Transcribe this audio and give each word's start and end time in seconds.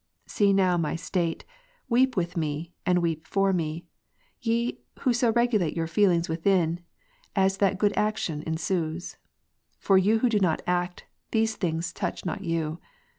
See 0.25 0.51
now 0.51 0.77
my 0.77 0.95
state; 0.95 1.45
weep 1.87 2.17
with 2.17 2.35
me, 2.35 2.73
and 2.87 3.03
weep 3.03 3.27
for 3.27 3.53
me, 3.53 3.85
ye, 4.41 4.79
who 5.01 5.13
so 5.13 5.29
regulate 5.31 5.75
your 5.75 5.85
feelings 5.85 6.27
within, 6.27 6.79
as 7.35 7.57
that 7.57 7.77
good 7.77 7.93
action 7.95 8.41
ensues. 8.47 9.17
For 9.77 9.99
you 9.99 10.17
who 10.17 10.29
do 10.29 10.39
not 10.39 10.63
act, 10.65 11.05
these 11.29 11.55
things 11.55 11.93
touch 11.93 12.25
not 12.25 12.43
you. 12.43 12.79